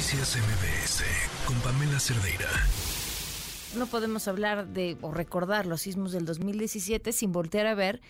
Noticias 0.00 0.38
MBS 0.38 1.04
con 1.44 1.60
Pamela 1.60 2.00
Cerdeira. 2.00 2.48
No 3.76 3.86
podemos 3.86 4.28
hablar 4.28 4.66
de 4.68 4.96
o 5.02 5.12
recordar 5.12 5.66
los 5.66 5.82
sismos 5.82 6.12
del 6.12 6.24
2017 6.24 7.12
sin 7.12 7.32
voltear 7.32 7.66
a 7.66 7.74
ver 7.74 8.00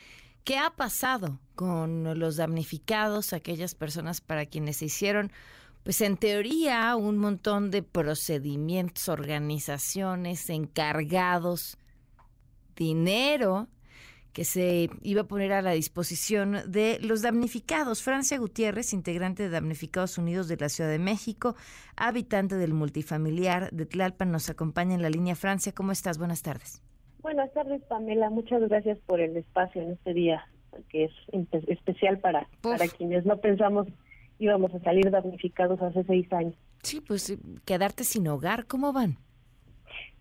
qué 0.45 0.57
ha 0.57 0.71
pasado 0.71 1.41
con 1.57 2.17
los 2.17 2.37
damnificados, 2.37 3.33
aquellas 3.33 3.75
personas 3.75 4.21
para 4.21 4.47
quienes 4.47 4.77
se 4.77 4.85
hicieron, 4.85 5.33
pues 5.83 6.01
en 6.01 6.17
teoría, 6.17 6.95
un 6.95 7.19
montón 7.19 7.73
de 7.73 7.83
procedimientos, 7.83 9.09
organizaciones, 9.09 10.49
encargados, 10.49 11.77
dinero 12.77 13.67
que 14.33 14.45
se 14.45 14.91
iba 15.03 15.23
a 15.23 15.27
poner 15.27 15.53
a 15.53 15.63
la 15.63 15.73
disposición 15.73 16.59
de 16.67 16.99
los 17.01 17.23
damnificados. 17.23 18.03
Francia 18.03 18.39
Gutiérrez, 18.39 18.93
integrante 18.93 19.43
de 19.43 19.51
Damnificados 19.51 20.19
Unidos 20.19 20.49
de 20.49 20.57
la 20.57 20.69
Ciudad 20.69 20.91
de 20.91 20.99
México, 20.99 21.57
habitante 21.97 22.57
del 22.57 22.75
multifamiliar 22.75 23.71
de 23.71 23.87
Tlalpan, 23.87 24.31
nos 24.31 24.51
acompaña 24.51 24.95
en 24.95 25.03
la 25.03 25.11
línea 25.11 25.35
Francia. 25.35 25.73
¿Cómo 25.73 25.93
estás? 25.93 26.19
Buenas 26.19 26.43
tardes. 26.43 26.83
Buenas 27.23 27.53
tardes, 27.53 27.83
Pamela. 27.85 28.31
Muchas 28.31 28.63
gracias 28.69 28.99
por 29.07 29.21
el 29.21 29.37
espacio 29.37 29.83
en 29.83 29.93
este 29.93 30.15
día, 30.15 30.47
que 30.89 31.05
es 31.05 31.13
especial 31.67 32.19
para, 32.19 32.49
para 32.63 32.89
quienes 32.89 33.27
no 33.27 33.39
pensamos 33.41 33.89
íbamos 34.39 34.75
a 34.75 34.81
salir 34.81 35.11
damnificados 35.11 35.81
hace 35.83 36.03
seis 36.05 36.33
años. 36.33 36.55
Sí, 36.83 37.01
pues 37.01 37.37
quedarte 37.67 38.05
sin 38.05 38.27
hogar, 38.27 38.67
¿cómo 38.67 38.93
van? 38.93 39.19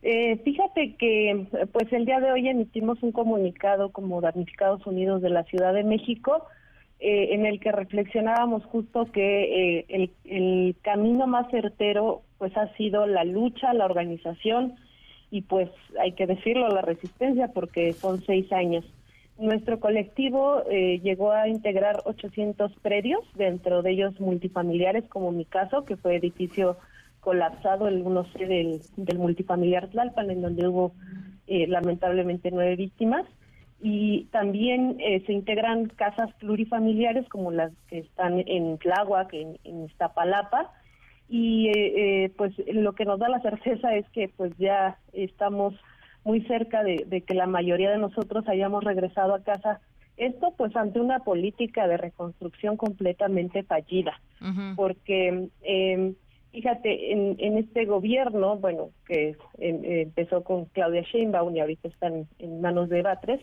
Eh, 0.01 0.37
fíjate 0.45 0.95
que 0.95 1.45
pues 1.73 1.91
el 1.91 2.05
día 2.05 2.21
de 2.21 2.31
hoy 2.31 2.47
emitimos 2.47 3.03
un 3.03 3.11
comunicado 3.11 3.91
como 3.91 4.21
Damnificados 4.21 4.85
Unidos 4.87 5.21
de 5.21 5.29
la 5.29 5.43
Ciudad 5.43 5.73
de 5.73 5.83
México 5.83 6.45
eh, 7.01 7.33
en 7.33 7.45
el 7.45 7.59
que 7.59 7.73
reflexionábamos 7.73 8.63
justo 8.65 9.11
que 9.11 9.79
eh, 9.79 9.85
el, 9.89 10.11
el, 10.23 10.75
camino 10.83 11.27
más 11.27 11.51
certero 11.51 12.21
pues 12.37 12.55
ha 12.55 12.73
sido 12.75 13.07
la 13.07 13.25
lucha, 13.25 13.73
la 13.73 13.85
organización 13.85 14.75
y 15.31 15.41
pues 15.41 15.69
hay 15.99 16.13
que 16.13 16.27
decirlo 16.27 16.69
la 16.69 16.81
resistencia 16.81 17.49
porque 17.53 17.91
son 17.91 18.21
seis 18.21 18.51
años. 18.53 18.85
Nuestro 19.37 19.79
colectivo 19.79 20.63
llegó 20.69 21.31
a 21.31 21.47
integrar 21.47 22.01
800 22.03 22.73
predios, 22.81 23.21
dentro 23.35 23.81
de 23.81 23.91
ellos 23.91 24.19
multifamiliares 24.19 25.05
como 25.05 25.31
mi 25.31 25.45
caso, 25.45 25.85
que 25.85 25.95
fue 25.95 26.17
edificio 26.17 26.75
colapsado 27.29 27.87
el 27.87 28.03
1C 28.03 28.47
del, 28.47 28.81
del 28.97 29.19
multifamiliar 29.19 29.87
Tlalpan, 29.89 30.31
en 30.31 30.41
donde 30.41 30.67
hubo 30.67 30.93
eh, 31.45 31.67
lamentablemente 31.67 32.49
nueve 32.49 32.75
víctimas. 32.75 33.23
Y 33.83 34.23
también 34.31 34.97
eh, 34.99 35.21
se 35.27 35.33
integran 35.33 35.89
casas 35.89 36.33
plurifamiliares 36.39 37.29
como 37.29 37.51
las 37.51 37.71
que 37.87 37.99
están 37.99 38.43
en 38.47 38.79
Tláhuac, 38.79 39.31
en, 39.33 39.59
en 39.63 39.85
Iztapalapa. 39.85 40.71
Y 41.29 41.69
eh, 41.69 42.33
pues 42.35 42.51
lo 42.65 42.93
que 42.93 43.05
nos 43.05 43.19
da 43.19 43.29
la 43.29 43.41
certeza 43.47 43.93
es 43.93 44.09
que 44.09 44.29
pues 44.35 44.51
ya 44.57 44.97
estamos 45.13 45.75
muy 46.23 46.41
cerca 46.47 46.83
de, 46.83 47.23
que 47.27 47.35
la 47.35 47.45
mayoría 47.45 47.91
de 47.91 47.99
nosotros 47.99 48.47
hayamos 48.47 48.83
regresado 48.83 49.35
a 49.35 49.43
casa 49.43 49.81
esto 50.17 50.55
pues 50.57 50.75
ante 50.75 50.99
una 50.99 51.19
política 51.19 51.87
de 51.87 51.95
reconstrucción 51.95 52.75
completamente 52.75 53.61
fallida, 53.61 54.19
porque 54.75 55.47
eh, 55.61 56.13
Fíjate, 56.51 57.11
en, 57.11 57.35
en 57.39 57.57
este 57.57 57.85
gobierno, 57.85 58.57
bueno, 58.57 58.89
que 59.07 59.35
empezó 59.59 60.43
con 60.43 60.65
Claudia 60.65 61.03
Sheinbaum 61.03 61.55
y 61.55 61.59
ahorita 61.59 61.87
están 61.87 62.27
en 62.39 62.61
manos 62.61 62.89
de 62.89 63.03
Batres, 63.03 63.41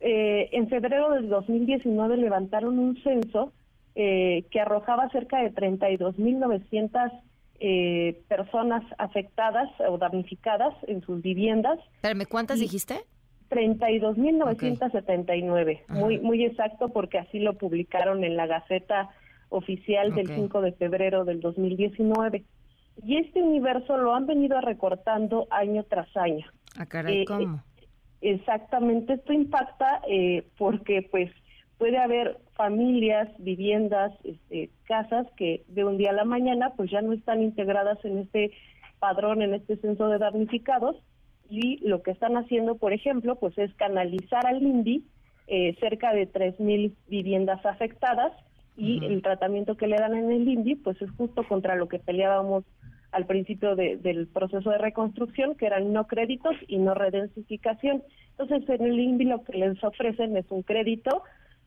eh, 0.00 0.48
en 0.52 0.68
febrero 0.68 1.10
del 1.10 1.28
2019 1.28 2.18
levantaron 2.18 2.78
un 2.78 3.02
censo 3.02 3.52
eh, 3.96 4.44
que 4.50 4.60
arrojaba 4.60 5.08
cerca 5.10 5.42
de 5.42 5.52
32.900 5.52 7.20
eh, 7.60 8.22
personas 8.28 8.84
afectadas 8.98 9.68
o 9.88 9.98
damnificadas 9.98 10.72
en 10.86 11.02
sus 11.02 11.20
viviendas. 11.20 11.80
Espérame, 11.96 12.26
¿cuántas 12.28 12.60
dijiste? 12.60 13.00
32.979, 13.50 15.80
muy 15.88 16.20
muy 16.20 16.44
exacto 16.44 16.90
porque 16.90 17.18
así 17.18 17.40
lo 17.40 17.54
publicaron 17.54 18.22
en 18.22 18.36
la 18.36 18.46
Gaceta 18.46 19.10
oficial 19.48 20.14
del 20.14 20.28
5 20.28 20.60
de 20.60 20.72
febrero 20.72 21.24
del 21.24 21.40
2019. 21.40 22.44
Y 23.04 23.16
este 23.16 23.42
universo 23.42 23.96
lo 23.96 24.14
han 24.14 24.26
venido 24.26 24.60
recortando 24.60 25.46
año 25.50 25.84
tras 25.84 26.14
año. 26.16 26.46
Ah, 26.76 26.86
caray, 26.86 27.22
eh, 27.22 27.24
¿cómo? 27.26 27.62
exactamente, 28.20 29.14
esto 29.14 29.32
impacta 29.32 30.02
eh, 30.08 30.44
porque 30.56 31.06
pues 31.08 31.30
puede 31.78 31.98
haber 31.98 32.38
familias, 32.54 33.28
viviendas, 33.38 34.12
este, 34.24 34.70
casas 34.84 35.26
que 35.36 35.64
de 35.68 35.84
un 35.84 35.96
día 35.96 36.10
a 36.10 36.14
la 36.14 36.24
mañana 36.24 36.72
pues 36.76 36.90
ya 36.90 37.00
no 37.00 37.12
están 37.12 37.42
integradas 37.42 38.04
en 38.04 38.18
este 38.18 38.50
padrón, 38.98 39.42
en 39.42 39.54
este 39.54 39.76
censo 39.76 40.08
de 40.08 40.18
damnificados 40.18 40.96
y 41.48 41.78
lo 41.86 42.02
que 42.02 42.10
están 42.10 42.36
haciendo, 42.36 42.76
por 42.76 42.92
ejemplo, 42.92 43.36
pues 43.36 43.56
es 43.58 43.72
canalizar 43.74 44.44
al 44.46 44.62
INDI 44.62 45.04
eh, 45.46 45.76
cerca 45.80 46.12
de 46.12 46.30
3.000 46.30 46.92
viviendas 47.06 47.64
afectadas 47.64 48.32
y 48.78 49.04
el 49.04 49.22
tratamiento 49.22 49.76
que 49.76 49.88
le 49.88 49.96
dan 49.96 50.14
en 50.14 50.30
el 50.30 50.48
INDI 50.48 50.76
pues 50.76 51.02
es 51.02 51.10
justo 51.10 51.42
contra 51.42 51.74
lo 51.74 51.88
que 51.88 51.98
peleábamos 51.98 52.64
al 53.10 53.26
principio 53.26 53.74
del 53.74 54.28
proceso 54.28 54.70
de 54.70 54.78
reconstrucción, 54.78 55.56
que 55.56 55.66
eran 55.66 55.92
no 55.92 56.06
créditos 56.06 56.54
y 56.68 56.78
no 56.78 56.94
redensificación. 56.94 58.04
Entonces, 58.38 58.68
en 58.68 58.86
el 58.86 59.00
INDI 59.00 59.24
lo 59.24 59.42
que 59.42 59.58
les 59.58 59.82
ofrecen 59.82 60.36
es 60.36 60.44
un 60.50 60.62
crédito 60.62 61.22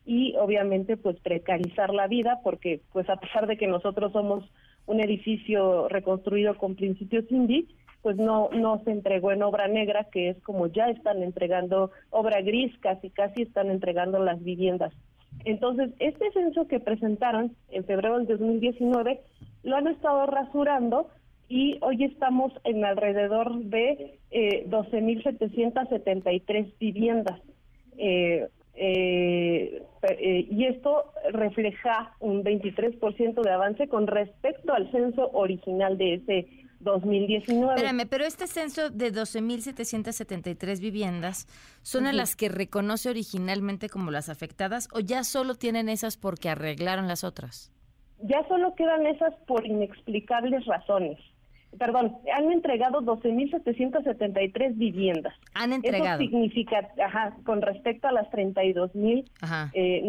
y 0.06 0.34
obviamente 0.36 0.96
pues 0.96 1.20
precarizar 1.20 1.92
la 1.92 2.06
vida 2.06 2.40
porque 2.42 2.80
pues 2.92 3.08
a 3.10 3.16
pesar 3.16 3.46
de 3.46 3.56
que 3.56 3.66
nosotros 3.66 4.12
somos 4.12 4.44
un 4.86 5.00
edificio 5.00 5.88
reconstruido 5.88 6.56
con 6.56 6.76
principios 6.76 7.30
INDI, 7.30 7.68
pues 8.00 8.16
no 8.16 8.48
no 8.52 8.80
se 8.84 8.90
entregó 8.90 9.32
en 9.32 9.42
obra 9.42 9.68
negra, 9.68 10.08
que 10.10 10.30
es 10.30 10.40
como 10.42 10.68
ya 10.68 10.88
están 10.88 11.22
entregando 11.22 11.90
obra 12.10 12.40
gris, 12.40 12.72
casi 12.80 13.10
casi 13.10 13.42
están 13.42 13.70
entregando 13.70 14.18
las 14.18 14.42
viviendas. 14.42 14.94
Entonces, 15.44 15.90
este 15.98 16.30
censo 16.32 16.68
que 16.68 16.80
presentaron 16.80 17.54
en 17.70 17.84
febrero 17.84 18.18
del 18.18 18.26
2019 18.26 19.20
lo 19.64 19.76
han 19.76 19.88
estado 19.88 20.26
rasurando 20.26 21.08
y 21.48 21.78
hoy 21.82 22.04
estamos 22.04 22.52
en 22.64 22.84
alrededor 22.84 23.56
de 23.64 24.18
eh, 24.30 24.66
12.773 24.68 26.72
viviendas. 26.78 27.40
Eh, 27.98 28.48
eh, 28.74 29.82
eh, 30.02 30.46
y 30.50 30.64
esto 30.64 31.12
refleja 31.32 32.14
un 32.20 32.42
23% 32.42 33.42
de 33.42 33.50
avance 33.50 33.88
con 33.88 34.06
respecto 34.06 34.72
al 34.72 34.90
censo 34.90 35.30
original 35.32 35.98
de 35.98 36.14
ese 36.14 36.46
2019. 36.82 37.74
Espérame, 37.74 38.06
pero 38.08 38.24
este 38.24 38.46
censo 38.46 38.90
de 38.90 39.12
12.773 39.12 40.80
viviendas, 40.80 41.46
¿son 41.82 42.06
a 42.06 42.12
las 42.12 42.36
que 42.36 42.48
reconoce 42.48 43.08
originalmente 43.10 43.88
como 43.88 44.10
las 44.10 44.28
afectadas 44.28 44.88
o 44.92 45.00
ya 45.00 45.24
solo 45.24 45.54
tienen 45.54 45.88
esas 45.88 46.16
porque 46.16 46.48
arreglaron 46.48 47.08
las 47.08 47.24
otras? 47.24 47.72
Ya 48.22 48.46
solo 48.48 48.74
quedan 48.74 49.06
esas 49.06 49.34
por 49.46 49.66
inexplicables 49.66 50.64
razones. 50.66 51.18
Perdón, 51.78 52.18
han 52.36 52.52
entregado 52.52 53.00
12.773 53.00 54.76
viviendas. 54.76 55.34
Han 55.54 55.72
entregado. 55.72 56.20
Eso 56.20 56.30
significa, 56.30 56.90
ajá, 57.02 57.34
con 57.44 57.62
respecto 57.62 58.08
a 58.08 58.12
las 58.12 58.28
32.979. 58.30 59.72
Eh, 59.72 60.02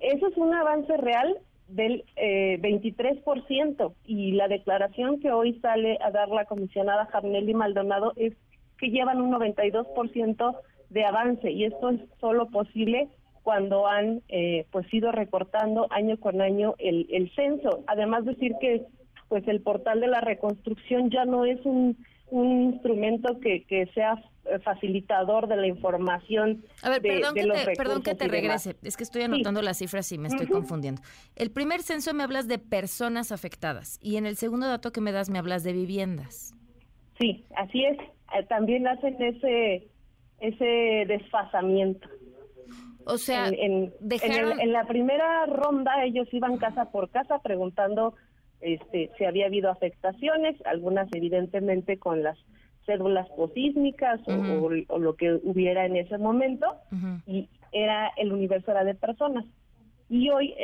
Eso 0.00 0.26
es 0.26 0.36
un 0.36 0.52
avance 0.52 0.96
real 0.96 1.38
del 1.74 2.04
eh, 2.16 2.58
23% 2.60 3.94
y 4.04 4.32
la 4.32 4.48
declaración 4.48 5.20
que 5.20 5.32
hoy 5.32 5.58
sale 5.60 5.98
a 6.02 6.10
dar 6.10 6.28
la 6.28 6.44
comisionada 6.44 7.06
Jarnelli 7.06 7.54
Maldonado 7.54 8.12
es 8.16 8.34
que 8.78 8.90
llevan 8.90 9.20
un 9.20 9.32
92% 9.32 10.56
de 10.90 11.04
avance 11.04 11.50
y 11.50 11.64
esto 11.64 11.90
es 11.90 12.00
solo 12.20 12.48
posible 12.50 13.08
cuando 13.42 13.86
han 13.86 14.22
eh, 14.28 14.66
pues 14.70 14.92
ido 14.92 15.10
recortando 15.12 15.86
año 15.90 16.18
con 16.18 16.40
año 16.40 16.74
el, 16.78 17.06
el 17.10 17.30
censo. 17.34 17.82
Además 17.86 18.24
decir 18.24 18.52
que 18.60 18.82
pues 19.28 19.48
el 19.48 19.62
portal 19.62 20.00
de 20.00 20.08
la 20.08 20.20
reconstrucción 20.20 21.10
ya 21.10 21.24
no 21.24 21.46
es 21.46 21.64
un, 21.64 21.96
un 22.30 22.62
instrumento 22.72 23.40
que, 23.40 23.64
que 23.64 23.86
sea 23.94 24.22
facilitador 24.64 25.46
de 25.48 25.56
la 25.56 25.66
información. 25.66 26.64
A 26.82 26.90
ver, 26.90 27.02
perdón, 27.02 27.34
de 27.34 27.40
que 27.40 27.46
los 27.46 27.64
te, 27.64 27.72
perdón 27.76 28.02
que 28.02 28.14
te 28.14 28.28
regrese. 28.28 28.76
Es 28.82 28.96
que 28.96 29.02
estoy 29.04 29.22
anotando 29.22 29.62
las 29.62 29.78
cifras 29.78 30.10
y 30.12 30.18
me 30.18 30.28
estoy 30.28 30.46
confundiendo. 30.46 31.00
El 31.36 31.50
primer 31.50 31.82
censo 31.82 32.12
me 32.14 32.22
hablas 32.22 32.48
de 32.48 32.58
personas 32.58 33.32
afectadas 33.32 33.98
y 34.02 34.16
en 34.16 34.26
el 34.26 34.36
segundo 34.36 34.66
dato 34.68 34.92
que 34.92 35.00
me 35.00 35.12
das 35.12 35.30
me 35.30 35.38
hablas 35.38 35.62
de 35.64 35.72
viviendas. 35.72 36.54
Sí, 37.20 37.44
así 37.56 37.84
es. 37.84 37.98
Eh, 37.98 38.44
También 38.48 38.86
hacen 38.86 39.16
ese 39.22 39.88
ese 40.40 41.04
desfasamiento. 41.06 42.08
O 43.04 43.16
sea, 43.18 43.48
en, 43.48 43.54
en- 43.54 43.94
dejaron... 44.00 44.52
en 44.52 44.58
el- 44.58 44.60
en 44.60 44.72
la 44.72 44.84
primera 44.86 45.46
ronda 45.46 46.04
ellos 46.04 46.28
iban 46.32 46.56
casa 46.58 46.90
por 46.90 47.10
casa 47.10 47.38
preguntando 47.40 48.14
este, 48.60 49.10
si 49.18 49.24
había 49.24 49.46
habido 49.46 49.70
afectaciones, 49.70 50.56
algunas 50.66 51.08
evidentemente 51.12 51.98
con 51.98 52.22
las 52.22 52.38
cédulas 52.86 53.28
posísmicas 53.30 54.20
o- 54.26 54.32
Ujú. 54.32 54.66
o, 54.90 54.94
o 54.94 54.98
lo 54.98 55.14
que 55.16 55.38
hubiera 55.44 55.86
en 55.86 55.96
ese 55.96 56.18
momento, 56.18 56.66
y 57.26 57.48
era 57.72 58.08
el 58.16 58.32
universo 58.32 58.70
era 58.70 58.84
de 58.84 58.94
personas. 58.94 59.44
Y 60.12 60.28
hoy 60.28 60.54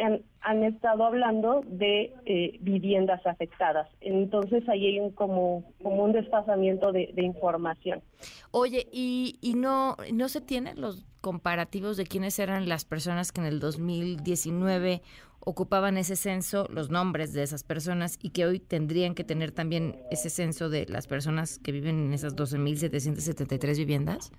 han, 0.43 0.63
estado 0.63 1.07
hablando 1.07 1.63
de 1.67 2.13
eh, 2.27 2.59
viviendas 2.61 3.25
afectadas. 3.27 3.89
Entonces 4.03 4.69
ahí 4.69 4.87
hay 4.87 5.01
un 5.01 5.11
como, 5.11 5.65
un 5.81 6.13
desfasamiento 6.13 6.93
de, 6.93 7.11
información. 7.17 8.03
Oye, 8.51 8.87
¿y, 8.93 9.39
y 9.41 9.55
no, 9.55 9.97
no 10.13 10.29
se 10.29 10.43
tienen 10.43 10.79
los 10.79 11.07
comparativos 11.23 11.97
de 11.97 12.05
quiénes 12.05 12.39
eran 12.39 12.69
las 12.69 12.85
personas 12.85 13.33
que 13.33 13.41
en 13.41 13.47
el 13.47 13.59
2019 13.59 15.01
ocupaban 15.41 15.97
ese 15.97 16.17
censo, 16.17 16.67
los 16.71 16.91
nombres 16.91 17.33
de 17.33 17.43
esas 17.43 17.65
personas 17.65 18.19
y 18.21 18.31
que 18.31 18.45
hoy 18.45 18.61
tendrían 18.61 19.15
que 19.15 19.25
tener 19.25 19.51
también 19.51 19.97
ese 20.11 20.29
censo 20.29 20.69
de 20.69 20.85
las 20.91 21.07
personas 21.07 21.59
que 21.59 21.73
viven 21.73 21.99
en 21.99 22.13
esas 22.13 22.37
12.773 22.37 23.79
viviendas? 23.79 24.31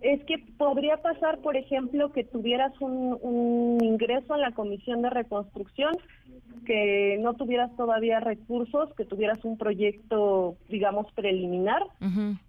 Es 0.00 0.24
que 0.24 0.38
podría 0.56 0.96
pasar, 0.98 1.38
por 1.40 1.56
ejemplo, 1.56 2.10
que 2.12 2.24
tuvieras 2.24 2.72
un, 2.80 3.78
ingreso 3.82 4.34
en 4.34 4.40
la 4.40 4.52
Comisión 4.52 5.02
de 5.02 5.10
Reconstrucción, 5.10 5.94
que 6.64 7.18
no 7.20 7.34
tuvieras 7.34 7.74
todavía 7.76 8.20
recursos, 8.20 8.94
que 8.94 9.04
tuvieras 9.04 9.44
un 9.44 9.58
proyecto, 9.58 10.56
digamos, 10.68 11.10
preliminar, 11.12 11.82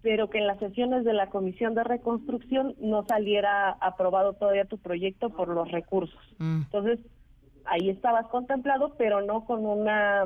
pero 0.00 0.30
que 0.30 0.38
en 0.38 0.46
las 0.46 0.58
sesiones 0.60 1.04
de 1.04 1.12
la 1.12 1.28
Comisión 1.28 1.74
de 1.74 1.84
Reconstrucción 1.84 2.74
no 2.80 3.04
saliera 3.06 3.70
aprobado 3.80 4.32
todavía 4.32 4.64
tu 4.64 4.78
proyecto 4.78 5.30
por 5.30 5.48
los 5.48 5.70
recursos. 5.70 6.20
Mm. 6.38 6.62
Entonces, 6.62 7.00
ahí 7.64 7.90
estabas 7.90 8.26
contemplado, 8.28 8.94
pero 8.96 9.20
no 9.20 9.44
con 9.44 9.66
una 9.66 10.24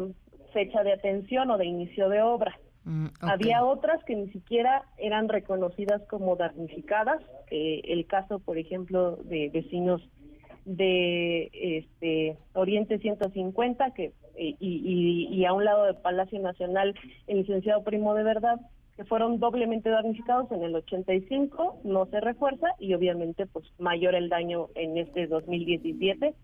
fecha 0.52 0.82
de 0.82 0.92
atención 0.92 1.50
o 1.50 1.58
de 1.58 1.66
inicio 1.66 2.08
de 2.08 2.22
obra. 2.22 2.58
Mm, 2.86 3.06
Había 3.20 3.64
otras 3.64 4.02
que 4.04 4.14
ni 4.14 4.28
siquiera 4.28 4.84
eran 4.96 5.28
reconocidas 5.28 6.02
como 6.08 6.36
damnificadas. 6.36 7.20
Eh, 7.50 7.82
el 7.84 8.06
caso, 8.06 8.38
por 8.38 8.58
ejemplo, 8.58 9.16
de 9.24 9.50
vecinos 9.52 10.08
de 10.64 11.50
este 11.52 12.36
Oriente 12.52 12.98
150 12.98 13.90
que 13.90 14.12
eh, 14.36 14.54
y, 14.60 15.44
a 15.44 15.52
un 15.52 15.64
lado 15.64 15.84
del 15.84 15.96
Palacio 15.96 16.38
Nacional 16.40 16.94
el 17.26 17.38
licenciado 17.38 17.82
Primo 17.84 18.14
de 18.14 18.24
Verdad 18.24 18.60
que 18.96 19.04
fueron 19.04 19.38
doblemente 19.38 19.90
damnificados 19.90 20.50
en 20.50 20.64
el 20.64 20.74
85 20.74 21.80
no 21.84 22.06
se 22.06 22.20
refuerza 22.20 22.66
y 22.80 22.94
obviamente 22.94 23.46
pues 23.46 23.64
mayor 23.78 24.16
el 24.16 24.28
daño 24.28 24.68
en 24.74 24.98
este 24.98 25.28
2017 25.28 26.34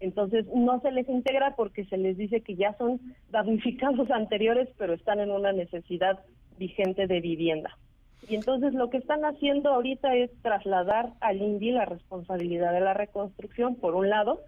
entonces 0.00 0.46
no 0.54 0.80
se 0.80 0.90
les 0.90 1.08
integra 1.08 1.54
porque 1.56 1.84
se 1.86 1.96
les 1.96 2.16
dice 2.16 2.40
que 2.40 2.56
ya 2.56 2.76
son 2.78 3.00
damnificados 3.30 4.10
anteriores, 4.12 4.68
pero 4.78 4.94
están 4.94 5.20
en 5.20 5.30
una 5.30 5.52
necesidad 5.52 6.20
vigente 6.58 7.06
de 7.06 7.20
vivienda. 7.20 7.76
Y 8.28 8.34
entonces 8.34 8.74
lo 8.74 8.90
que 8.90 8.96
están 8.96 9.24
haciendo 9.24 9.70
ahorita 9.70 10.16
es 10.16 10.30
trasladar 10.42 11.12
al 11.20 11.40
INDI 11.40 11.70
la 11.70 11.84
responsabilidad 11.84 12.72
de 12.72 12.80
la 12.80 12.94
reconstrucción, 12.94 13.76
por 13.76 13.94
un 13.94 14.10
lado, 14.10 14.40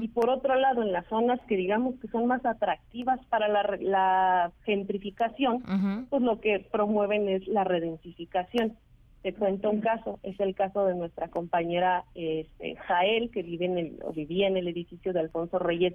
y 0.00 0.08
por 0.08 0.30
otro 0.30 0.56
lado, 0.56 0.82
en 0.82 0.90
las 0.90 1.06
zonas 1.06 1.38
que 1.46 1.56
digamos 1.56 1.94
que 2.00 2.08
son 2.08 2.26
más 2.26 2.44
atractivas 2.44 3.20
para 3.26 3.46
la, 3.46 4.50
gentrificación, 4.64 5.62
pues 6.10 6.22
lo 6.22 6.40
que 6.40 6.66
promueven 6.72 7.28
es 7.28 7.46
la 7.46 7.62
redensificación. 7.62 8.76
Te 9.22 9.34
cuento 9.34 9.68
un 9.68 9.82
caso, 9.82 10.18
es 10.22 10.40
el 10.40 10.54
caso 10.54 10.86
de 10.86 10.94
nuestra 10.94 11.28
compañera 11.28 12.04
este, 12.14 12.76
Jael, 12.76 13.30
que 13.30 13.42
vive 13.42 13.66
en 13.66 13.78
el, 13.78 13.98
o 14.02 14.12
vivía 14.12 14.48
en 14.48 14.56
el 14.56 14.66
edificio 14.66 15.12
de 15.12 15.20
Alfonso 15.20 15.58
Reyes 15.58 15.94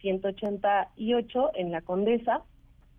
188 0.00 1.50
en 1.54 1.70
la 1.70 1.82
Condesa. 1.82 2.42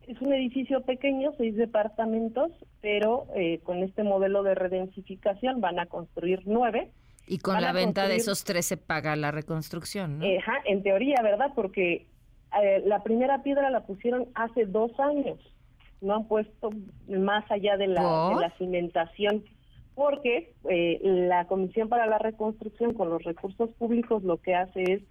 Es 0.08 0.22
un 0.22 0.32
edificio 0.32 0.82
pequeño, 0.82 1.32
seis 1.38 1.56
departamentos, 1.56 2.52
pero 2.82 3.26
eh, 3.36 3.62
con 3.64 3.82
este 3.82 4.04
modelo 4.04 4.44
de 4.44 4.54
redensificación 4.54 5.60
van 5.60 5.80
a 5.80 5.88
construir 5.88 6.42
nueve. 6.46 6.92
Y 7.26 7.40
con 7.40 7.60
la 7.60 7.72
venta 7.72 8.08
de 8.08 8.18
esos 8.18 8.44
tres 8.44 8.68
se 8.68 8.78
paga 8.78 9.16
la 9.16 9.32
reconstrucción, 9.32 10.20
¿no? 10.20 10.26
Ajá, 10.26 10.62
en 10.66 10.84
teoría, 10.84 11.22
¿verdad? 11.24 11.52
Porque 11.56 12.06
eh, 12.62 12.84
la 12.86 13.02
primera 13.02 13.42
piedra 13.42 13.72
la 13.72 13.86
pusieron 13.86 14.28
hace 14.36 14.66
dos 14.66 14.92
años. 15.00 15.40
No 16.02 16.16
han 16.16 16.28
puesto 16.28 16.70
más 17.08 17.50
allá 17.50 17.78
de 17.78 17.88
la, 17.88 18.30
de 18.30 18.36
la 18.36 18.54
cimentación 18.58 19.46
porque 19.96 20.54
eh, 20.70 21.00
la 21.04 21.46
Comisión 21.46 21.90
para 21.90 22.08
la 22.08 22.18
Reconstrucción 22.18 22.94
con 22.94 23.10
los 23.10 23.24
recursos 23.24 23.70
públicos 23.72 24.24
lo 24.24 24.38
que 24.38 24.56
hace 24.56 24.84
es 24.84 25.02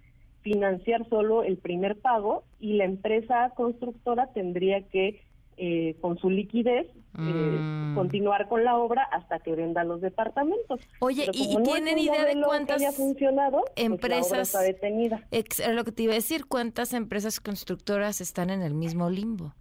financiar 0.41 1.07
solo 1.09 1.43
el 1.43 1.57
primer 1.57 1.97
pago 1.99 2.43
y 2.59 2.73
la 2.73 2.83
empresa 2.85 3.51
constructora 3.55 4.27
tendría 4.33 4.81
que 4.89 5.21
eh, 5.55 5.95
con 6.01 6.17
su 6.17 6.31
liquidez 6.31 6.87
eh, 6.87 7.21
mm. 7.21 7.93
continuar 7.93 8.49
con 8.49 8.63
la 8.63 8.75
obra 8.75 9.03
hasta 9.03 9.37
que 9.37 9.53
venda 9.53 9.83
los 9.83 10.01
departamentos. 10.01 10.81
Oye, 10.99 11.27
¿y, 11.31 11.55
tienen 11.61 11.99
idea 11.99 12.25
de 12.25 12.41
cuántas 12.41 12.95
funcionado, 12.95 13.61
pues, 13.61 13.85
empresas 13.85 14.39
está 14.39 14.61
detenida? 14.61 15.23
lo 15.71 15.83
que 15.83 15.91
te 15.91 16.03
iba 16.03 16.13
a 16.13 16.15
decir, 16.15 16.47
cuántas 16.47 16.93
empresas 16.93 17.39
constructoras 17.39 18.19
están 18.19 18.49
en 18.49 18.63
el 18.63 18.73
mismo 18.73 19.11
limbo. 19.11 19.53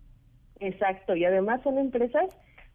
Exacto, 0.61 1.15
y 1.15 1.27
además 1.27 1.61
son 1.63 1.77
empresas 1.77 2.25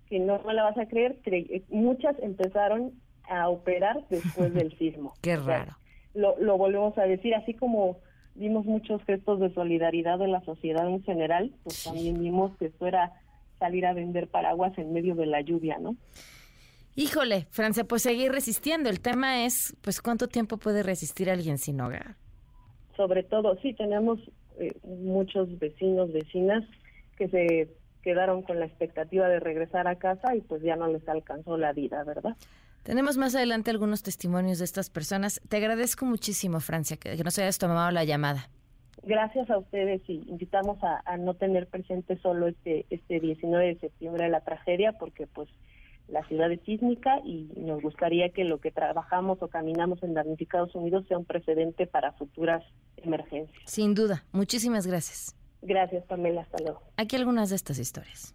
que 0.09 0.19
no 0.19 0.41
me 0.43 0.53
la 0.53 0.63
vas 0.63 0.77
a 0.77 0.87
creer, 0.87 1.19
eh, 1.25 1.63
muchas 1.69 2.15
empezaron 2.21 2.93
a 3.29 3.49
operar 3.49 4.05
después 4.09 4.53
del 4.53 4.75
sismo. 4.77 5.13
Qué 5.21 5.35
raro. 5.35 5.73
lo, 6.13 6.37
lo 6.39 6.57
volvemos 6.57 6.97
a 6.97 7.03
decir, 7.03 7.35
así 7.35 7.53
como 7.53 7.97
vimos 8.35 8.65
muchos 8.65 9.03
gestos 9.03 9.39
de 9.39 9.53
solidaridad 9.53 10.19
de 10.19 10.27
la 10.27 10.41
sociedad 10.41 10.87
en 10.87 11.03
general, 11.03 11.51
pues 11.63 11.83
también 11.83 12.19
vimos 12.19 12.55
que 12.57 12.67
esto 12.67 12.87
era 12.87 13.13
salir 13.59 13.85
a 13.85 13.93
vender 13.93 14.27
paraguas 14.27 14.77
en 14.77 14.93
medio 14.93 15.15
de 15.15 15.25
la 15.25 15.41
lluvia, 15.41 15.77
¿no? 15.79 15.95
Híjole, 16.95 17.45
Francia, 17.51 17.83
pues 17.83 18.01
seguir 18.01 18.31
resistiendo. 18.31 18.89
El 18.89 19.01
tema 19.01 19.45
es, 19.45 19.75
pues, 19.81 20.01
¿cuánto 20.01 20.27
tiempo 20.27 20.57
puede 20.57 20.81
resistir 20.81 21.29
alguien 21.29 21.57
sin 21.57 21.79
hogar? 21.79 22.15
Sobre 22.95 23.21
todo, 23.23 23.55
sí, 23.61 23.73
tenemos 23.73 24.19
eh, 24.59 24.73
muchos 24.83 25.59
vecinos, 25.59 26.11
vecinas 26.11 26.63
que 27.17 27.27
se 27.27 27.69
quedaron 28.07 28.41
con 28.41 28.57
la 28.57 28.65
expectativa 28.65 29.27
de 29.27 29.41
regresar 29.41 29.85
a 29.85 29.97
casa 29.97 30.33
y 30.33 30.39
pues 30.39 30.61
ya 30.61 30.77
no 30.77 30.87
les 30.87 31.05
alcanzó 31.09 31.57
la 31.57 31.73
vida, 31.73 32.05
¿verdad? 32.05 32.37
Tenemos 32.83 33.17
más 33.17 33.35
adelante 33.35 33.69
algunos 33.69 34.01
testimonios 34.01 34.59
de 34.59 34.63
estas 34.63 34.89
personas. 34.89 35.41
Te 35.49 35.57
agradezco 35.57 36.05
muchísimo, 36.05 36.61
Francia, 36.61 36.95
que, 36.95 37.21
nos 37.21 37.37
hayas 37.37 37.57
tomado 37.57 37.91
la 37.91 38.05
llamada. 38.05 38.49
Gracias 39.03 39.49
a 39.49 39.57
ustedes 39.57 40.01
y 40.07 40.23
invitamos 40.25 40.77
a, 40.81 41.17
no 41.17 41.33
tener 41.33 41.67
presente 41.67 42.17
solo 42.19 42.47
este, 42.47 42.85
este 42.91 43.19
19 43.19 43.65
de 43.65 43.79
septiembre 43.81 44.23
de 44.23 44.29
la 44.29 44.39
tragedia, 44.39 44.93
porque 44.93 45.27
pues 45.27 45.49
la 46.07 46.25
ciudad 46.29 46.49
es 46.49 46.61
sísmica 46.61 47.19
y 47.25 47.49
nos 47.57 47.81
gustaría 47.81 48.29
que 48.29 48.45
lo 48.45 48.61
que 48.61 48.71
trabajamos 48.71 49.39
o 49.41 49.49
caminamos 49.49 50.01
en 50.01 50.13
Damnificados 50.13 50.73
Unidos 50.75 51.03
sea 51.09 51.17
un 51.17 51.25
precedente 51.25 51.87
para 51.87 52.13
futuras 52.13 52.63
emergencias. 52.95 53.61
Sin 53.65 53.95
duda. 53.95 54.23
Muchísimas 54.31 54.87
gracias. 54.87 55.36
Gracias, 55.61 56.03
Pamela. 56.05 56.41
Hasta 56.41 56.59
luego. 56.59 56.81
Aquí 56.97 57.15
algunas 57.15 57.49
de 57.49 57.55
estas 57.55 57.79
historias. 57.79 58.33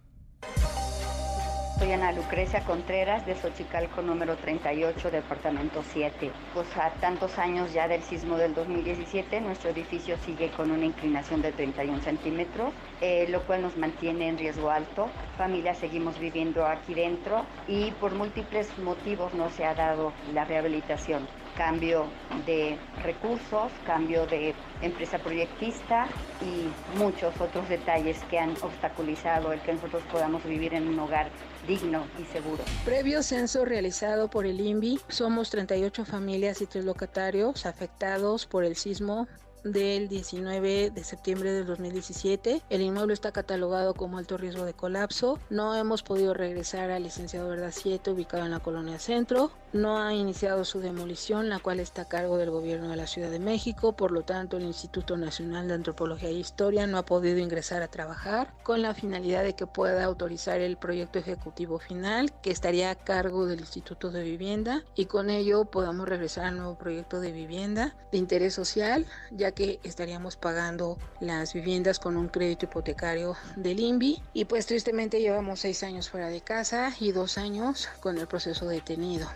Soy 1.82 1.90
Ana 1.90 2.12
Lucrecia 2.12 2.60
Contreras 2.64 3.26
de 3.26 3.34
Xochicalco 3.34 4.02
número 4.02 4.36
38, 4.36 5.10
departamento 5.10 5.82
7. 5.92 6.30
Pues 6.54 6.68
a 6.76 6.90
tantos 7.00 7.38
años 7.38 7.72
ya 7.72 7.88
del 7.88 8.04
sismo 8.04 8.36
del 8.36 8.54
2017, 8.54 9.40
nuestro 9.40 9.70
edificio 9.70 10.16
sigue 10.18 10.52
con 10.52 10.70
una 10.70 10.84
inclinación 10.84 11.42
de 11.42 11.50
31 11.50 12.00
centímetros, 12.02 12.72
eh, 13.00 13.26
lo 13.28 13.42
cual 13.46 13.62
nos 13.62 13.76
mantiene 13.76 14.28
en 14.28 14.38
riesgo 14.38 14.70
alto. 14.70 15.08
Familia 15.36 15.74
seguimos 15.74 16.20
viviendo 16.20 16.64
aquí 16.64 16.94
dentro 16.94 17.44
y 17.66 17.90
por 17.92 18.14
múltiples 18.14 18.68
motivos 18.78 19.34
no 19.34 19.50
se 19.50 19.64
ha 19.64 19.74
dado 19.74 20.12
la 20.32 20.44
rehabilitación 20.44 21.26
cambio 21.56 22.06
de 22.46 22.76
recursos, 23.02 23.70
cambio 23.86 24.26
de 24.26 24.54
empresa 24.80 25.18
proyectista 25.18 26.06
y 26.40 26.98
muchos 26.98 27.38
otros 27.40 27.68
detalles 27.68 28.18
que 28.30 28.38
han 28.38 28.50
obstaculizado 28.62 29.52
el 29.52 29.60
que 29.60 29.74
nosotros 29.74 30.02
podamos 30.10 30.44
vivir 30.44 30.74
en 30.74 30.88
un 30.88 30.98
hogar 30.98 31.28
digno 31.66 32.04
y 32.20 32.24
seguro. 32.32 32.62
Previo 32.84 33.22
censo 33.22 33.64
realizado 33.64 34.28
por 34.28 34.46
el 34.46 34.60
INVI, 34.60 35.00
somos 35.08 35.50
38 35.50 36.04
familias 36.04 36.60
y 36.60 36.66
tres 36.66 36.84
locatarios 36.84 37.66
afectados 37.66 38.46
por 38.46 38.64
el 38.64 38.76
sismo 38.76 39.28
del 39.64 40.08
19 40.08 40.90
de 40.90 41.04
septiembre 41.04 41.52
del 41.52 41.66
2017. 41.66 42.62
El 42.68 42.80
inmueble 42.80 43.14
está 43.14 43.32
catalogado 43.32 43.94
como 43.94 44.18
alto 44.18 44.36
riesgo 44.36 44.64
de 44.64 44.74
colapso. 44.74 45.38
No 45.50 45.74
hemos 45.74 46.02
podido 46.02 46.34
regresar 46.34 46.90
al 46.90 47.04
licenciado 47.04 47.48
Verdad 47.48 47.72
7 47.72 48.10
ubicado 48.10 48.44
en 48.44 48.50
la 48.50 48.60
colonia 48.60 48.98
Centro. 48.98 49.50
No 49.72 49.98
ha 49.98 50.12
iniciado 50.12 50.64
su 50.64 50.80
demolición, 50.80 51.48
la 51.48 51.58
cual 51.58 51.80
está 51.80 52.02
a 52.02 52.08
cargo 52.08 52.36
del 52.36 52.50
gobierno 52.50 52.90
de 52.90 52.96
la 52.96 53.06
Ciudad 53.06 53.30
de 53.30 53.38
México. 53.38 53.92
Por 53.92 54.10
lo 54.10 54.22
tanto, 54.22 54.58
el 54.58 54.64
Instituto 54.64 55.16
Nacional 55.16 55.68
de 55.68 55.74
Antropología 55.74 56.28
e 56.28 56.32
Historia 56.32 56.86
no 56.86 56.98
ha 56.98 57.06
podido 57.06 57.38
ingresar 57.38 57.82
a 57.82 57.88
trabajar 57.88 58.52
con 58.62 58.82
la 58.82 58.94
finalidad 58.94 59.44
de 59.44 59.54
que 59.54 59.66
pueda 59.66 60.04
autorizar 60.04 60.60
el 60.60 60.76
proyecto 60.76 61.18
ejecutivo 61.18 61.78
final 61.78 62.32
que 62.42 62.50
estaría 62.50 62.90
a 62.90 62.94
cargo 62.94 63.46
del 63.46 63.60
Instituto 63.60 64.10
de 64.10 64.22
Vivienda 64.22 64.84
y 64.94 65.06
con 65.06 65.30
ello 65.30 65.64
podamos 65.64 66.08
regresar 66.08 66.46
al 66.46 66.56
nuevo 66.56 66.76
proyecto 66.76 67.20
de 67.20 67.32
vivienda 67.32 67.94
de 68.10 68.18
interés 68.18 68.54
social, 68.54 69.06
ya 69.30 69.51
que 69.52 69.80
estaríamos 69.82 70.36
pagando 70.36 70.98
las 71.20 71.52
viviendas 71.54 71.98
con 71.98 72.16
un 72.16 72.28
crédito 72.28 72.66
hipotecario 72.66 73.36
del 73.56 73.80
INVI 73.80 74.22
y 74.32 74.44
pues 74.44 74.66
tristemente 74.66 75.20
llevamos 75.20 75.60
seis 75.60 75.82
años 75.82 76.10
fuera 76.10 76.28
de 76.28 76.40
casa 76.40 76.92
y 77.00 77.12
dos 77.12 77.38
años 77.38 77.88
con 78.00 78.18
el 78.18 78.26
proceso 78.26 78.66
detenido. 78.66 79.28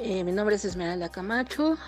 Eh, 0.00 0.24
mi 0.24 0.32
nombre 0.32 0.56
es 0.56 0.64
Esmeralda 0.64 1.08
Camacho 1.08 1.78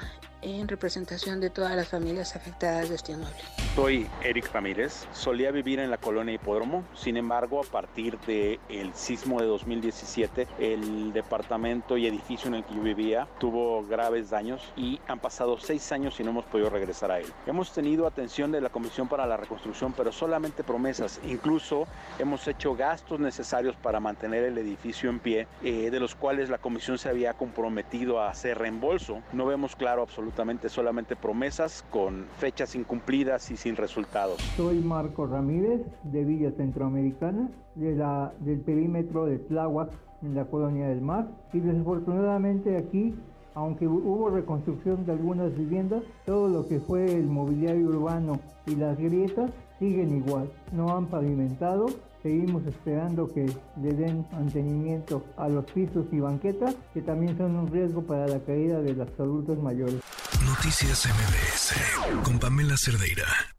en 0.43 0.69
representación 0.69 1.41
de 1.41 1.51
todas 1.51 1.75
las 1.75 1.89
familias 1.89 2.37
afectadas 2.37 2.89
de 2.89 2.95
este 2.95 3.13
inmueble. 3.13 3.37
Soy 3.75 4.09
Eric 4.23 4.53
Ramírez, 4.53 5.07
solía 5.13 5.51
vivir 5.51 5.79
en 5.79 5.91
la 5.91 5.99
colonia 5.99 6.35
Hipódromo, 6.35 6.85
sin 6.95 7.17
embargo 7.17 7.61
a 7.61 7.65
partir 7.65 8.19
del 8.21 8.93
sismo 8.95 9.41
de 9.41 9.47
2017 9.47 10.49
el 10.59 11.13
departamento 11.13 11.97
y 11.97 12.07
edificio 12.07 12.49
en 12.49 12.55
el 12.55 12.65
que 12.65 12.75
yo 12.75 12.83
vivía 12.83 13.29
tuvo 13.39 13.85
graves 13.87 14.31
daños 14.31 14.63
y 14.77 15.01
han 15.07 15.19
pasado 15.19 15.59
seis 15.59 15.91
años 15.93 16.19
y 16.19 16.25
no 16.25 16.31
hemos 16.31 16.45
podido 16.45 16.71
regresar 16.71 17.11
a 17.11 17.21
él. 17.21 17.27
Hemos 17.47 17.73
tenido 17.73 18.07
atención 18.07 18.53
de 18.53 18.61
la 18.61 18.69
Comisión 18.69 19.09
para 19.09 19.27
la 19.27 19.37
Reconstrucción, 19.37 19.93
pero 19.93 20.13
solamente 20.13 20.65
promesas, 20.65 21.21
incluso 21.25 21.87
hemos 22.19 22.47
hecho 22.49 22.75
gastos 22.75 23.21
necesarios 23.21 23.77
para 23.77 24.01
mantener 24.01 24.45
el 24.45 24.59
edificio 24.59 25.11
en 25.11 25.21
pie, 25.21 25.47
eh, 25.63 25.91
de 25.91 26.01
los 26.01 26.15
cuales 26.15 26.49
la 26.51 26.59
Comisión 26.59 26.99
se 26.99 27.09
había 27.09 27.35
comprometido 27.35 28.21
a 28.21 28.31
hacer 28.31 28.59
reembolso. 28.59 29.23
No 29.33 29.47
vemos 29.47 29.77
claro 29.77 30.03
absolutamente 30.29 30.69
solamente 30.69 31.17
promesas 31.17 31.83
con 31.91 32.27
fechas 32.37 32.75
incumplidas 32.75 33.51
y 33.51 33.57
sin 33.57 33.77
resultados. 33.77 34.37
Soy 34.57 34.79
Marco 34.79 35.27
Ramírez 35.27 35.81
de 36.03 36.25
Villa 36.25 36.51
Centroamericana, 36.53 37.49
de 37.77 37.97
la, 37.97 38.35
del 38.41 38.61
perímetro 38.61 39.25
de 39.25 39.39
Tláhuac, 39.39 39.91
en 40.21 40.35
la 40.35 40.45
colonia 40.45 40.89
del 40.89 41.01
Mar, 41.01 41.29
y 41.55 41.61
desafortunadamente 41.61 42.77
aquí 42.77 43.15
aunque 43.59 43.89
hubo 43.89 44.31
reconstrucción 44.31 45.05
de 45.05 45.13
algunas 45.13 45.53
viviendas, 45.57 46.05
todo 46.25 46.49
lo 46.49 46.69
que 46.69 46.79
fue 46.79 47.13
el 47.13 47.27
mobiliario 47.27 47.89
urbano 47.89 48.39
y 48.67 48.77
las 48.77 48.97
grietas 48.97 49.51
siguen 49.81 50.17
igual, 50.17 50.49
no 50.71 50.97
han 50.97 51.07
pavimentado, 51.07 51.87
seguimos 52.23 52.65
esperando 52.67 53.27
que 53.27 53.47
le 53.83 53.93
den 53.95 54.25
mantenimiento 54.31 55.25
a 55.37 55.49
los 55.49 55.65
pisos 55.73 56.07
y 56.13 56.21
banquetas, 56.21 56.77
que 56.95 57.03
también 57.03 57.37
son 57.37 57.57
un 57.57 57.67
riesgo 57.67 58.01
para 58.03 58.29
la 58.29 58.39
caída 58.39 58.81
de 58.81 58.95
los 58.95 59.09
adultos 59.19 59.61
mayores. 59.61 60.01
Noticias 60.47 61.09
MBS 61.09 62.23
con 62.23 62.39
Pamela 62.39 62.77
Cerdeira. 62.77 63.58